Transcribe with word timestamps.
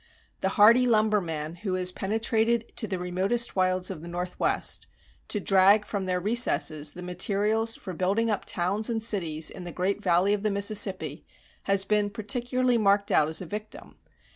The 0.39 0.49
hardy 0.57 0.87
lumberman 0.87 1.57
who 1.57 1.75
has 1.75 1.91
penetrated 1.91 2.75
to 2.77 2.87
the 2.87 2.97
remotest 2.97 3.55
wilds 3.55 3.91
of 3.91 4.01
the 4.01 4.07
Northwest, 4.07 4.87
to 5.27 5.39
drag 5.39 5.85
from 5.85 6.07
their 6.07 6.19
recesses 6.19 6.93
the 6.93 7.03
materials 7.03 7.75
for 7.75 7.93
building 7.93 8.27
up 8.27 8.43
towns 8.43 8.89
and 8.89 9.03
cities 9.03 9.51
in 9.51 9.63
the 9.63 9.71
great 9.71 10.01
valley 10.01 10.33
of 10.33 10.41
the 10.41 10.49
Mississippi, 10.49 11.23
has 11.65 11.85
been 11.85 12.09
particularly 12.09 12.79
marked 12.79 13.11
out 13.11 13.29
as 13.29 13.43
a 13.43 13.45
victim. 13.45 13.99